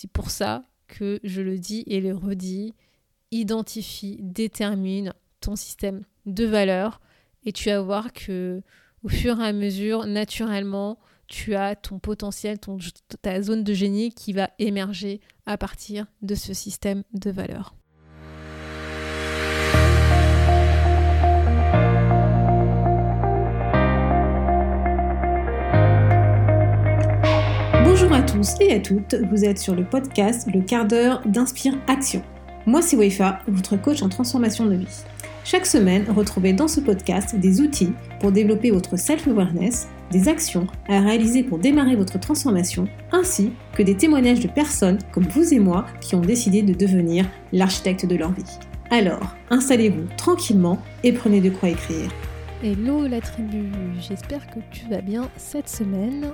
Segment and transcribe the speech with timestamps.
[0.00, 2.72] C'est pour ça que je le dis et le redis,
[3.32, 7.02] identifie, détermine ton système de valeurs
[7.44, 8.62] et tu vas voir que
[9.02, 12.56] au fur et à mesure, naturellement, tu as ton potentiel,
[13.20, 17.74] ta zone de génie qui va émerger à partir de ce système de valeurs.
[28.40, 32.22] Tous et à toutes, vous êtes sur le podcast Le quart d'heure d'Inspire Action.
[32.64, 35.02] Moi c'est Weifa, votre coach en transformation de vie.
[35.44, 41.00] Chaque semaine, retrouvez dans ce podcast des outils pour développer votre self-awareness, des actions à
[41.00, 45.84] réaliser pour démarrer votre transformation, ainsi que des témoignages de personnes comme vous et moi
[46.00, 48.58] qui ont décidé de devenir l'architecte de leur vie.
[48.90, 52.10] Alors, installez-vous tranquillement et prenez de quoi écrire.
[52.62, 53.70] Hello la tribu,
[54.00, 56.32] j'espère que tu vas bien cette semaine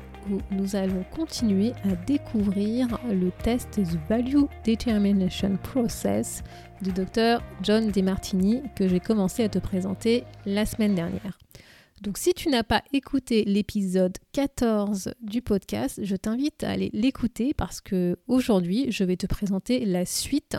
[0.50, 6.42] nous allons continuer à découvrir le test The Value Determination Process
[6.82, 11.38] du docteur John DeMartini que j'ai commencé à te présenter la semaine dernière.
[12.02, 17.55] Donc si tu n'as pas écouté l'épisode 14 du podcast, je t'invite à aller l'écouter
[17.55, 20.58] parce que aujourd'hui, je vais te présenter la suite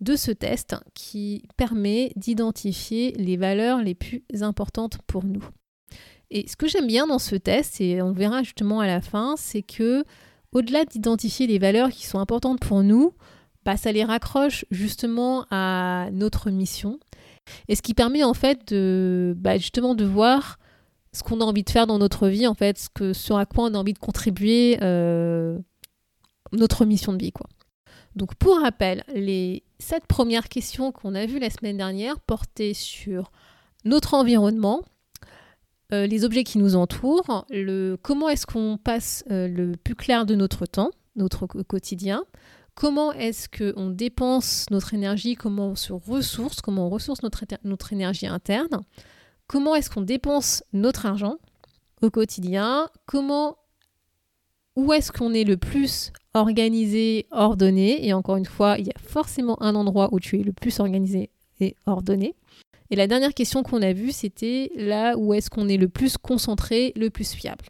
[0.00, 5.44] de ce test qui permet d'identifier les valeurs les plus importantes pour nous.
[6.30, 9.34] Et ce que j'aime bien dans ce test, et on verra justement à la fin,
[9.36, 10.04] c'est que
[10.52, 13.14] au-delà d'identifier les valeurs qui sont importantes pour nous,
[13.64, 16.98] bah, ça les raccroche justement à notre mission.
[17.68, 20.58] Et ce qui permet en fait de bah, justement de voir
[21.12, 23.64] ce qu'on a envie de faire dans notre vie, en fait, ce sur à quoi
[23.64, 25.58] on a envie de contribuer euh,
[26.52, 27.32] notre mission de vie.
[27.32, 27.46] Quoi.
[28.16, 33.30] Donc pour rappel, les sept premières questions qu'on a vues la semaine dernière portaient sur
[33.84, 34.82] notre environnement,
[35.92, 40.26] euh, les objets qui nous entourent, le, comment est-ce qu'on passe euh, le plus clair
[40.26, 42.24] de notre temps, notre quotidien,
[42.74, 47.92] comment est-ce qu'on dépense notre énergie, comment on se ressource, comment on ressource notre, notre
[47.92, 48.82] énergie interne,
[49.46, 51.38] comment est-ce qu'on dépense notre argent
[52.02, 53.56] au quotidien, comment,
[54.76, 58.98] où est-ce qu'on est le plus organisé, ordonné, et encore une fois, il y a
[59.00, 62.34] forcément un endroit où tu es le plus organisé et ordonné.
[62.90, 66.16] Et la dernière question qu'on a vue, c'était là où est-ce qu'on est le plus
[66.16, 67.66] concentré, le plus fiable?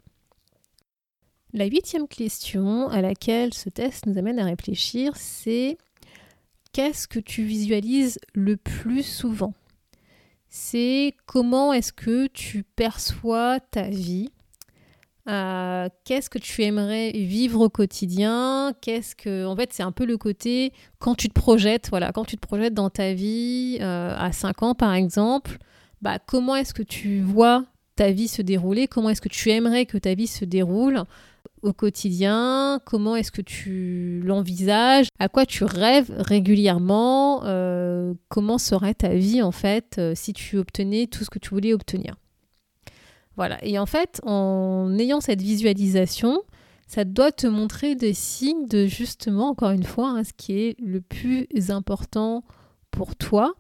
[1.53, 5.79] La huitième question à laquelle ce test nous amène à réfléchir, c'est
[6.73, 9.55] qu'est-ce que tu visualises le plus souvent?
[10.49, 14.31] C'est comment est-ce que tu perçois ta vie
[15.29, 18.73] euh, qu'est-ce que tu aimerais vivre au quotidien?
[18.81, 22.25] Qu'est-ce que, en fait, c'est un peu le côté quand tu te projettes, voilà, quand
[22.25, 25.59] tu te projettes dans ta vie euh, à 5 ans par exemple,
[26.01, 27.65] bah comment est-ce que tu vois
[27.97, 28.87] ta vie se dérouler?
[28.87, 31.03] Comment est-ce que tu aimerais que ta vie se déroule
[31.63, 32.81] au quotidien?
[32.87, 35.09] Comment est-ce que tu l'envisages?
[35.19, 37.43] À quoi tu rêves régulièrement?
[37.45, 41.75] Euh, Comment serait ta vie en fait si tu obtenais tout ce que tu voulais
[41.75, 42.15] obtenir?
[43.39, 43.65] Voilà.
[43.65, 46.43] Et en fait, en ayant cette visualisation,
[46.89, 50.77] ça doit te montrer des signes de justement, encore une fois, hein, ce qui est
[50.81, 52.43] le plus important
[52.91, 53.55] pour toi.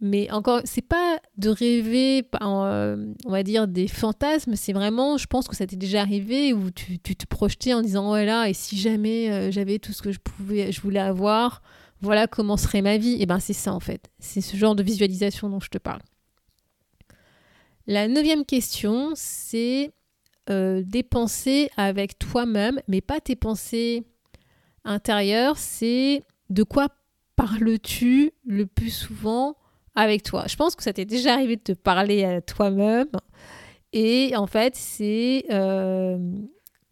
[0.00, 5.26] Mais encore, c'est pas de rêver, euh, on va dire, des fantasmes, c'est vraiment, je
[5.26, 8.76] pense que ça t'est déjà arrivé où tu, te projetais en disant, voilà, et si
[8.76, 11.60] jamais euh, j'avais tout ce que je pouvais, je voulais avoir,
[12.02, 13.16] voilà comment serait ma vie.
[13.20, 16.02] Et ben c'est ça en fait, c'est ce genre de visualisation dont je te parle.
[17.86, 19.92] La neuvième question, c'est
[20.48, 24.04] euh, des pensées avec toi-même, mais pas tes pensées
[24.84, 26.88] intérieures, c'est de quoi
[27.36, 29.56] parles-tu le plus souvent
[29.94, 30.46] avec toi?
[30.48, 33.10] Je pense que ça t'est déjà arrivé de te parler à toi-même.
[33.92, 36.18] Et en fait, c'est euh,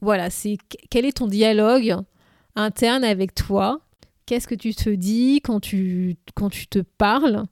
[0.02, 0.58] voilà, c'est
[0.90, 1.96] quel est ton dialogue
[2.54, 3.80] interne avec toi?
[4.26, 7.44] Qu'est-ce que tu te dis quand tu, quand tu te parles?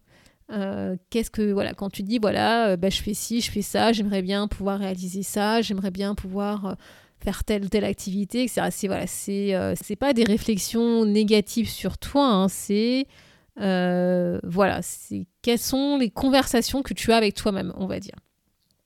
[0.53, 3.63] Euh, qu'est-ce que voilà quand tu dis voilà euh, bah, je fais ci je fais
[3.63, 6.75] ça j'aimerais bien pouvoir réaliser ça j'aimerais bien pouvoir euh,
[7.21, 12.27] faire telle telle activité etc c'est voilà c'est c'est pas des réflexions négatives sur toi
[12.27, 13.07] hein, c'est
[13.57, 18.17] voilà c'est quelles sont les conversations que tu as avec toi-même on va dire.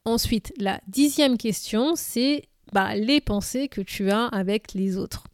[0.04, 2.44] Ensuite la dixième question c'est
[2.74, 5.24] bah, les pensées que tu as avec les autres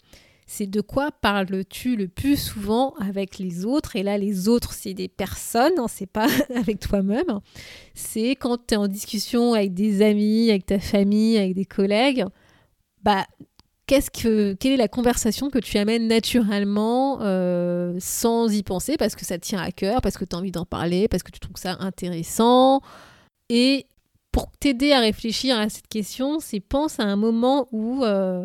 [0.53, 3.95] c'est de quoi parles-tu le plus souvent avec les autres?
[3.95, 6.27] Et là, les autres, c'est des personnes, hein, c'est pas
[6.57, 7.39] avec toi-même.
[7.95, 12.25] C'est quand tu es en discussion avec des amis, avec ta famille, avec des collègues.
[13.05, 13.27] Bah,
[13.87, 18.97] qu'est-ce que, quelle est la conversation que tu amènes naturellement euh, sans y penser?
[18.97, 21.31] Parce que ça tient à cœur, parce que tu as envie d'en parler, parce que
[21.31, 22.81] tu trouves ça intéressant
[23.51, 23.87] Et
[24.33, 28.45] pour t'aider à réfléchir à cette question, c'est pense à un moment où euh,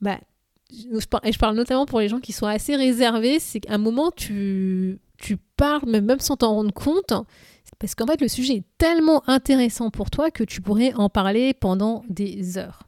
[0.00, 0.18] bah,
[0.70, 4.10] et je parle notamment pour les gens qui sont assez réservés, c'est qu'à un moment,
[4.10, 7.12] tu, tu parles, même sans t'en rendre compte,
[7.78, 11.54] parce qu'en fait, le sujet est tellement intéressant pour toi que tu pourrais en parler
[11.54, 12.86] pendant des heures.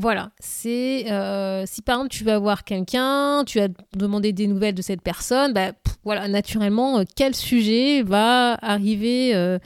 [0.00, 4.76] Voilà, c'est euh, si par exemple tu vas voir quelqu'un, tu as demandé des nouvelles
[4.76, 5.72] de cette personne, bah,
[6.04, 9.58] voilà, naturellement, euh, quel sujet va arriver, euh,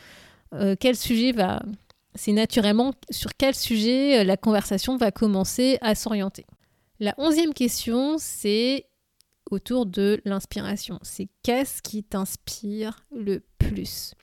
[0.80, 1.62] quel sujet va,
[2.14, 6.46] c'est naturellement sur quel sujet la conversation va commencer à s'orienter.
[7.02, 8.86] La onzième question, c'est
[9.50, 11.00] autour de l'inspiration.
[11.02, 14.14] C'est qu'est-ce qui t'inspire le plus?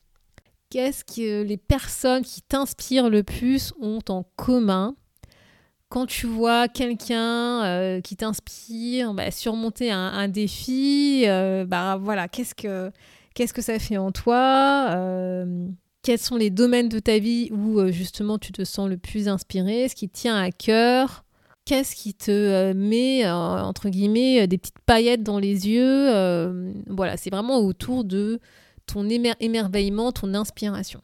[0.69, 4.95] Qu'est-ce que les personnes qui t'inspirent le plus ont en commun?
[5.89, 12.53] Quand tu vois quelqu'un euh, qui t'inspire bah, surmonter un, défi, euh, bah voilà, qu'est-ce
[12.55, 14.91] que ça fait en toi?
[14.91, 15.67] Euh,
[16.01, 19.89] Quels sont les domaines de ta vie où justement tu te sens le plus inspiré?
[19.89, 21.25] Ce qui tient à cœur?
[21.69, 26.09] Qu'est-ce qui te met entre guillemets des petites paillettes dans les yeux
[26.87, 28.39] Voilà, c'est vraiment autour de
[28.87, 30.99] ton émerveillement, ton inspiration.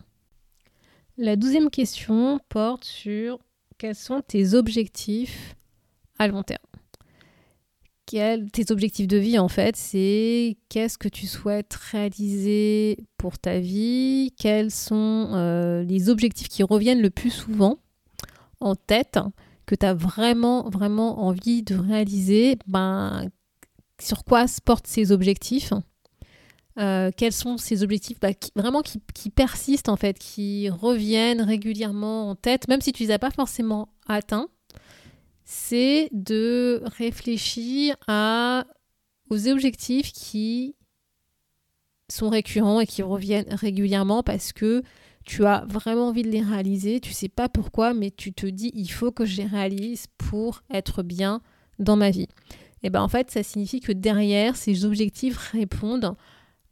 [1.19, 3.37] La douzième question porte sur
[3.77, 5.55] quels sont tes objectifs
[6.17, 6.65] à long terme
[8.51, 14.33] tes objectifs de vie en fait, c'est qu'est-ce que tu souhaites réaliser pour ta vie,
[14.37, 17.77] quels sont euh, les objectifs qui reviennent le plus souvent
[18.61, 19.19] en tête,
[19.65, 23.29] que tu as vraiment, vraiment envie de réaliser, ben,
[23.99, 25.73] sur quoi se portent ces objectifs
[26.77, 32.29] euh, quels sont ces objectifs bah, qui, vraiment qui, persistent en fait, qui reviennent régulièrement
[32.29, 34.49] en tête, même si tu ne les as pas forcément atteints,
[35.45, 38.65] c'est de réfléchir à,
[39.29, 40.75] aux objectifs qui
[42.09, 44.83] sont récurrents et qui reviennent régulièrement parce que
[45.25, 48.71] tu as vraiment envie de les réaliser, tu sais pas pourquoi, mais tu te dis
[48.73, 51.41] il faut que je les réalise pour être bien
[51.79, 52.27] dans ma vie.
[52.83, 56.15] Et ben en fait, ça signifie que derrière, ces objectifs répondent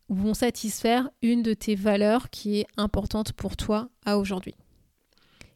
[0.10, 4.54] vont satisfaire une de tes valeurs qui est importante pour toi à aujourd'hui.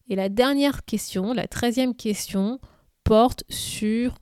[0.10, 2.60] Et la dernière question, la treizième question,
[3.04, 4.16] porte sur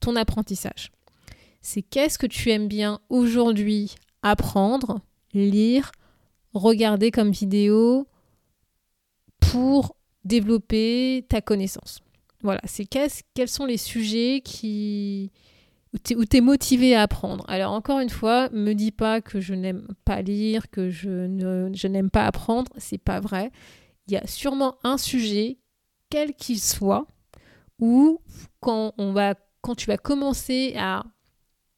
[0.00, 0.90] ton apprentissage.
[1.62, 5.00] C'est qu'est-ce que tu aimes bien aujourd'hui apprendre,
[5.34, 5.92] lire,
[6.52, 8.06] regarder comme vidéo
[9.56, 12.00] pour développer ta connaissance.
[12.42, 15.32] Voilà, c'est quels sont les sujets qui,
[15.94, 17.44] où tu motivé à apprendre.
[17.48, 21.70] Alors encore une fois, me dis pas que je n'aime pas lire, que je, ne,
[21.72, 23.50] je n'aime pas apprendre, c'est pas vrai.
[24.06, 25.58] Il y a sûrement un sujet,
[26.10, 27.06] quel qu'il soit,
[27.78, 28.20] où
[28.60, 31.04] quand, on va, quand tu vas commencer à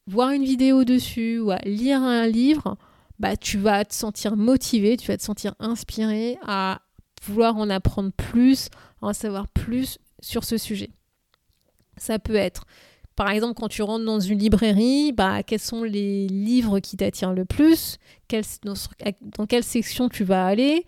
[0.05, 2.77] voir une vidéo dessus ou à lire un livre,
[3.19, 6.81] bah, tu vas te sentir motivé, tu vas te sentir inspiré à
[7.23, 8.69] vouloir en apprendre plus,
[9.01, 10.89] en savoir plus sur ce sujet.
[11.97, 12.65] Ça peut être
[13.19, 17.33] par exemple, quand tu rentres dans une librairie, bah, quels sont les livres qui t'attirent
[17.33, 17.97] le plus
[18.63, 20.85] dans, quelle section tu vas aller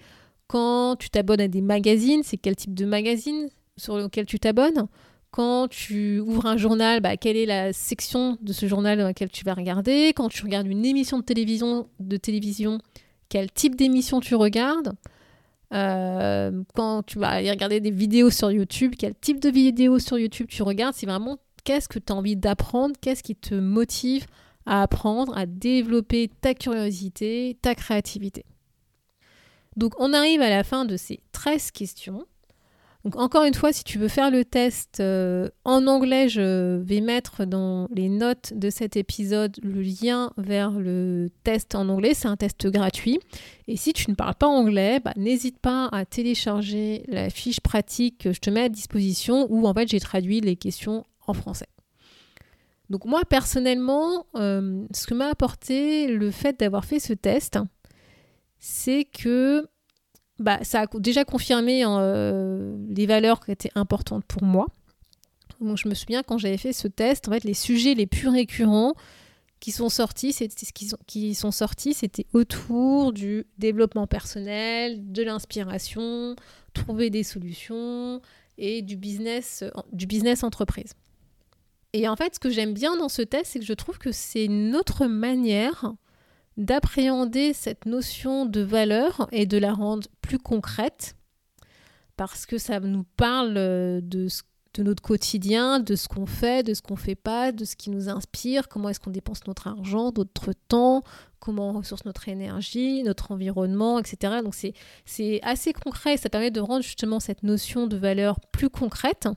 [0.48, 4.88] Quand tu t'abonnes à des magazines, c'est quel type de magazine sur lequel tu t'abonnes
[5.32, 9.30] quand tu ouvres un journal, bah, quelle est la section de ce journal dans laquelle
[9.30, 12.80] tu vas regarder Quand tu regardes une émission de télévision, de télévision
[13.28, 14.94] quel type d'émission tu regardes
[15.72, 20.48] Quand tu vas aller regarder des vidéos sur YouTube, quel type de vidéos sur YouTube
[20.50, 24.26] tu regardes C'est vraiment qu'est-ce que tu as envie d'apprendre, qu'est-ce qui te motive
[24.66, 28.46] à apprendre, à développer ta curiosité, ta créativité.
[29.78, 32.26] Donc on arrive à la fin de ces 13 questions.
[33.04, 37.02] Donc encore une fois, si tu veux faire le test euh, en anglais, je vais
[37.02, 42.14] mettre dans les notes de cet épisode le lien vers le test en anglais.
[42.14, 43.20] C'est un test gratuit.
[43.68, 48.20] Et si tu ne parles pas anglais, bah, n'hésite pas à télécharger la fiche pratique
[48.20, 51.68] que je te mets à disposition où en fait j'ai traduit les questions en français.
[52.92, 57.58] Donc moi personnellement, euh, ce que m'a apporté le fait d'avoir fait ce test,
[58.60, 59.66] c'est que
[60.42, 64.68] bah, ça a déjà confirmé hein, euh, les valeurs qui étaient importantes pour moi.
[65.60, 68.28] Donc je me souviens quand j'avais fait ce test, en fait les sujets les plus
[68.28, 68.96] récurrents
[69.60, 70.66] qui sont sortis, c'était
[71.06, 76.36] qui sont sortis, c'était autour du développement personnel, de l'inspiration,
[76.74, 78.22] trouver des solutions
[78.58, 80.94] et du business, du business entreprise.
[81.94, 84.12] Et en fait, ce que j'aime bien dans ce test, c'est que je trouve que
[84.12, 85.94] c'est une autre manière
[86.58, 91.16] d'appréhender cette notion de valeur et de la rendre plus concrète,
[92.18, 94.28] parce que ça nous parle de,
[94.74, 97.90] de notre quotidien, de ce qu'on fait, de ce qu'on fait pas, de ce qui
[97.90, 101.04] nous inspire, comment est-ce qu'on dépense notre argent, notre temps,
[101.40, 104.42] comment on ressource notre énergie, notre environnement, etc.
[104.44, 109.28] Donc c'est assez concret, ça permet de rendre justement cette notion de valeur plus concrète.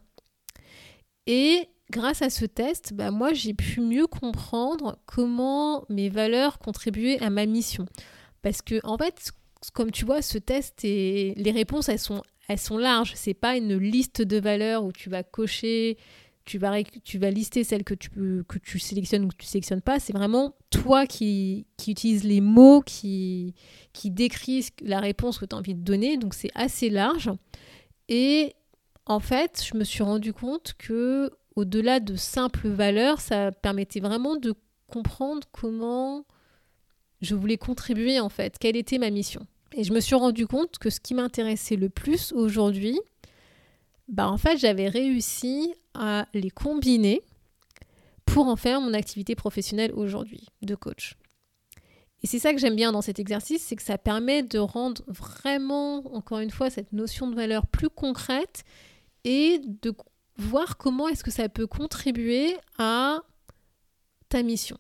[1.27, 7.21] Et grâce à ce test, bah, moi, j'ai pu mieux comprendre comment mes valeurs contribuaient
[7.23, 7.87] à ma mission.
[8.43, 9.33] Parce que, en fait,
[9.73, 13.13] comme tu vois, ce test et les réponses, elles sont, elles sont larges.
[13.15, 15.97] C'est pas une liste de valeurs où tu vas cocher,
[16.45, 18.11] tu vas, tu vas lister celles que tu,
[18.47, 19.99] que tu sélectionnes ou que tu sélectionnes pas.
[19.99, 23.55] C'est vraiment toi qui, qui utilise les mots, qui,
[23.93, 26.19] qui décrit la réponse que tu as envie de donner.
[26.19, 27.31] Donc, c'est assez large.
[28.09, 28.55] Et
[29.07, 34.37] en fait, je me suis rendu compte que au-delà de simples valeurs, ça permettait vraiment
[34.37, 34.55] de
[34.87, 36.25] comprendre comment
[37.21, 39.47] je voulais contribuer en fait, quelle était ma mission.
[39.73, 43.01] Et je me suis rendu compte que ce qui m'intéressait le plus aujourd'hui,
[44.09, 47.23] bah en fait, j'avais réussi à les combiner
[48.25, 51.17] pour en faire mon activité professionnelle aujourd'hui de coach.
[52.23, 55.03] Et c'est ça que j'aime bien dans cet exercice, c'est que ça permet de rendre
[55.09, 58.65] vraiment, encore une fois, cette notion de valeur plus concrète
[59.25, 59.93] et de
[60.37, 63.21] voir comment est-ce que ça peut contribuer à
[64.29, 64.79] ta mission.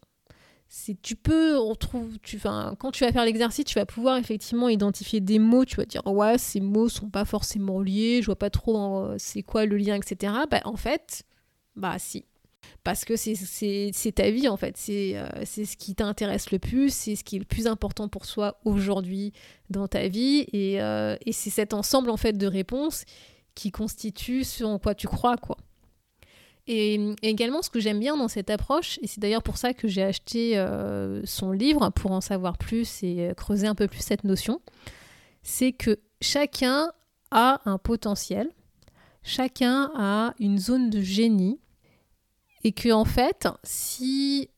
[0.68, 4.68] Si tu peux, on trouve, tu, quand tu vas faire l'exercice, tu vas pouvoir effectivement
[4.68, 8.38] identifier des mots, tu vas dire ouais, ces mots sont pas forcément liés, je vois
[8.38, 10.32] pas trop c'est quoi le lien, etc.
[10.50, 11.22] Bah, en fait,
[11.76, 12.24] bah si.
[12.82, 17.16] Parce que c'est ta vie en fait, euh, c'est ce qui t'intéresse le plus, c'est
[17.16, 19.32] ce qui est le plus important pour soi aujourd'hui
[19.70, 23.04] dans ta vie, et, euh, et c'est cet ensemble en fait de réponses
[23.54, 25.56] qui constitue ce en quoi tu crois, quoi.
[26.66, 29.86] Et, également, ce que j'aime bien dans cette approche, et c'est d'ailleurs pour ça que
[29.86, 34.00] j'ai acheté euh, son livre, pour en savoir plus et euh, creuser un peu plus
[34.00, 34.60] cette notion,
[35.42, 36.90] c'est que chacun
[37.30, 38.48] a un potentiel,
[39.22, 41.60] chacun a une zone de génie,
[42.62, 44.48] et que en fait, si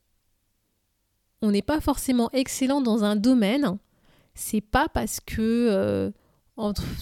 [1.41, 3.77] on n'est pas forcément excellent dans un domaine,
[4.33, 6.11] c'est pas parce que euh,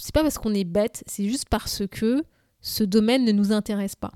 [0.00, 2.24] c'est pas parce qu'on est bête, c'est juste parce que
[2.60, 4.12] ce domaine ne nous intéresse pas.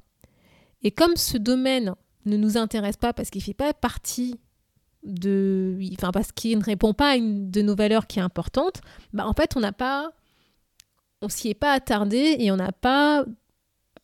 [0.82, 1.94] Et comme ce domaine
[2.26, 4.38] ne nous intéresse pas parce qu'il fait pas partie
[5.02, 8.80] de, enfin parce qu'il ne répond pas à une de nos valeurs qui est importante,
[9.12, 10.10] bah en fait on n'a pas,
[11.22, 13.24] on s'y est pas attardé et on n'a pas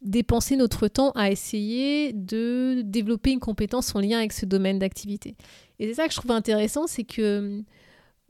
[0.02, 5.36] dépensé notre temps à essayer de développer une compétence en lien avec ce domaine d'activité.
[5.78, 7.62] Et c'est ça que je trouve intéressant, c'est que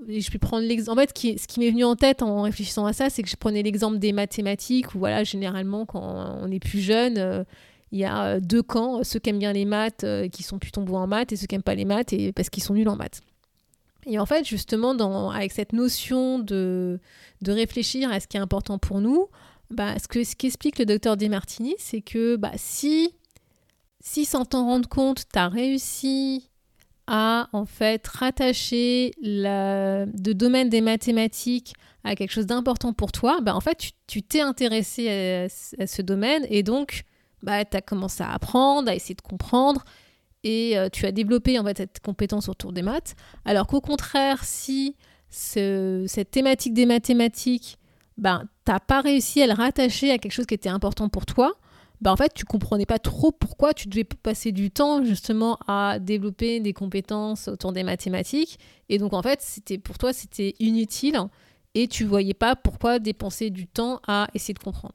[0.07, 0.99] je vais prendre l'exemple.
[0.99, 3.37] En fait, ce qui m'est venu en tête en réfléchissant à ça, c'est que je
[3.37, 7.45] prenais l'exemple des mathématiques, où voilà, généralement, quand on est plus jeune, euh,
[7.93, 10.59] il y a euh, deux camps, ceux qui aiment bien les maths, euh, qui sont
[10.59, 12.75] plutôt bons en maths, et ceux qui n'aiment pas les maths, et, parce qu'ils sont
[12.75, 13.23] nuls en maths.
[14.07, 17.01] Et en fait, justement, dans, avec cette notion de,
[17.43, 19.29] de réfléchir à ce qui est important pour nous,
[19.71, 23.15] bah, ce qu'explique ce explique le docteur Desmartini, c'est que bah, si,
[24.01, 26.51] si sans t'en rendre compte, tu as réussi
[27.07, 33.55] à en fait rattacher le domaine des mathématiques à quelque chose d'important pour toi, bah,
[33.55, 35.49] en fait, tu t'es intéressé
[35.79, 37.03] à, ce domaine et donc
[37.43, 39.85] bah, tu as commencé à apprendre, à essayer de comprendre
[40.45, 43.17] et euh, tu as développé en fait cette compétence autour des maths.
[43.45, 44.95] Alors qu'au contraire, si
[45.29, 47.79] cette thématique des mathématiques,
[48.17, 51.55] tu n'as pas réussi à le rattacher à quelque chose qui était important pour toi,
[52.01, 55.99] bah en fait, tu comprenais pas trop pourquoi tu devais passer du temps justement à
[55.99, 58.59] développer des compétences autour des mathématiques.
[58.89, 61.19] Et donc, en fait, c'était pour toi, c'était inutile
[61.75, 64.95] et tu voyais pas pourquoi dépenser du temps à essayer de comprendre.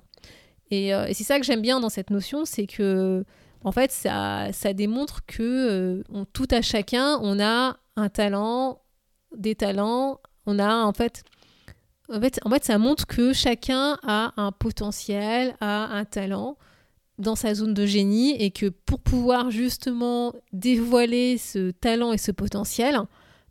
[0.70, 3.26] Et, euh, c'est ça que j'aime bien dans cette notion, c'est que
[3.64, 8.82] en fait, ça, ça démontre que euh, tout à chacun, on a un talent,
[9.36, 11.24] des talents, on a en fait
[12.10, 16.58] en fait, en fait, ça montre que chacun a un potentiel, a un talent
[17.18, 22.32] dans sa zone de génie et que pour pouvoir justement dévoiler ce talent et ce
[22.32, 23.02] potentiel,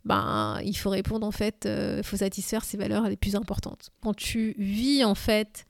[0.03, 3.91] ben, il faut répondre en fait, euh, il faut satisfaire ses valeurs les plus importantes.
[4.01, 5.65] Quand tu vis en fait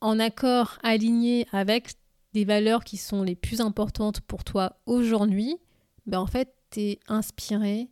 [0.00, 1.94] en accord, aligné avec
[2.34, 5.56] des valeurs qui sont les plus importantes pour toi aujourd'hui,
[6.06, 7.88] ben en fait, tu es inspiré,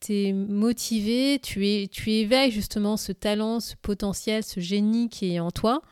[0.00, 5.34] tu es motivé, tu, es, tu éveilles justement ce talent, ce potentiel, ce génie qui
[5.34, 5.82] est en toi.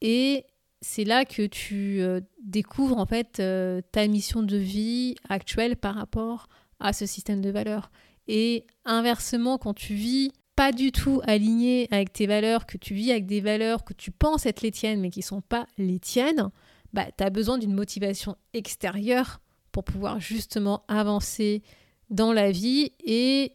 [0.00, 0.46] Et
[0.80, 5.94] c'est là que tu euh, découvres en fait euh, ta mission de vie actuelle par
[5.94, 6.48] rapport
[6.80, 7.90] à ce système de valeurs.
[8.28, 13.10] Et inversement, quand tu vis pas du tout aligné avec tes valeurs, que tu vis
[13.10, 16.50] avec des valeurs que tu penses être les tiennes mais qui sont pas les tiennes,
[16.92, 19.40] bah, tu as besoin d'une motivation extérieure
[19.72, 21.62] pour pouvoir justement avancer
[22.10, 23.52] dans la vie et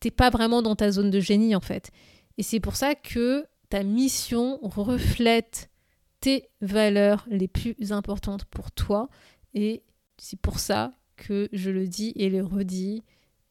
[0.00, 1.90] t'es pas vraiment dans ta zone de génie en fait.
[2.38, 5.70] Et c'est pour ça que ta mission reflète
[6.22, 9.10] tes valeurs les plus importantes pour toi.
[9.54, 9.82] Et
[10.16, 13.02] c'est pour ça que je le dis et le redis.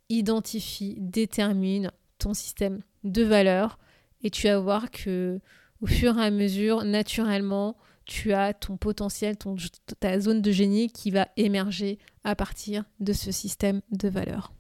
[0.10, 3.78] Identifie, détermine ton système de valeurs
[4.24, 5.40] et tu vas voir que
[5.82, 7.76] au fur et à mesure, naturellement,
[8.06, 9.56] tu as ton potentiel, ton,
[10.00, 14.54] ta zone de génie qui va émerger à partir de ce système de valeurs.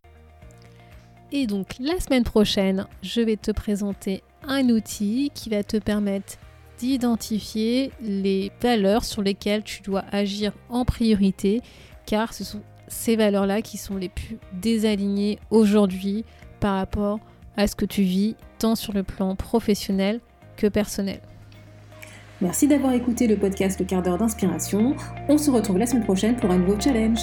[1.32, 6.38] Et donc la semaine prochaine, je vais te présenter un outil qui va te permettre
[6.82, 11.62] d'identifier les valeurs sur lesquelles tu dois agir en priorité,
[12.08, 16.26] car ce sont ces valeurs-là qui sont les plus désalignées aujourd'hui
[16.60, 17.20] par rapport
[17.56, 20.22] à ce que tu vis, tant sur le plan professionnel
[20.58, 21.22] que personnel.
[22.42, 24.96] Merci d'avoir écouté le podcast Le quart d'heure d'inspiration.
[25.30, 27.20] On se retrouve la semaine prochaine pour un nouveau challenge.